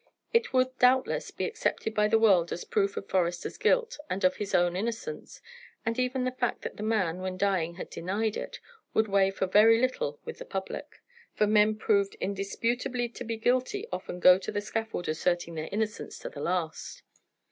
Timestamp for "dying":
7.37-7.75